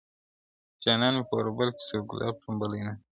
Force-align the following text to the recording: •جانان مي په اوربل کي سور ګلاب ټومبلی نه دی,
•جانان 0.83 1.13
مي 1.17 1.23
په 1.29 1.33
اوربل 1.37 1.69
کي 1.77 1.81
سور 1.87 2.01
ګلاب 2.11 2.35
ټومبلی 2.41 2.81
نه 2.87 2.93
دی, 2.97 3.03